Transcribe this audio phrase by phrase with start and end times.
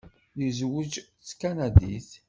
[0.41, 2.09] Yezweǧ d tkanadit.